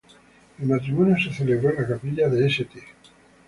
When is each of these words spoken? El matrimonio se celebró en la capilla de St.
El 0.57 0.65
matrimonio 0.65 1.15
se 1.23 1.31
celebró 1.31 1.69
en 1.69 1.83
la 1.83 1.87
capilla 1.89 2.27
de 2.27 2.47
St. 2.47 2.71